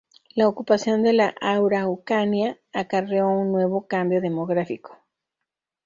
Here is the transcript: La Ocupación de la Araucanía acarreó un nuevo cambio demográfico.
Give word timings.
La 0.33 0.47
Ocupación 0.47 1.03
de 1.03 1.13
la 1.13 1.35
Araucanía 1.41 2.57
acarreó 2.73 3.27
un 3.29 3.51
nuevo 3.51 3.85
cambio 3.85 4.19
demográfico. 4.19 4.97